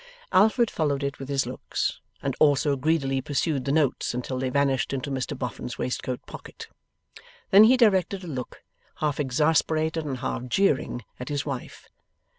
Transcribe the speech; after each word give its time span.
Alfred 0.31 0.71
followed 0.71 1.03
it 1.03 1.19
with 1.19 1.29
his 1.29 1.45
looks, 1.45 2.01
and 2.23 2.35
also 2.39 2.75
greedily 2.75 3.21
pursued 3.21 3.65
the 3.65 3.71
notes 3.71 4.15
until 4.15 4.39
they 4.39 4.49
vanished 4.49 4.93
into 4.93 5.11
Mr 5.11 5.37
Boffin's 5.37 5.77
waistcoat 5.77 6.19
pocket. 6.25 6.67
Then 7.51 7.65
he 7.65 7.77
directed 7.77 8.23
a 8.23 8.27
look, 8.27 8.63
half 8.95 9.19
exasperated 9.19 10.03
and 10.03 10.17
half 10.17 10.47
jeering, 10.47 11.03
at 11.19 11.29
his 11.29 11.45
wife. 11.45 11.87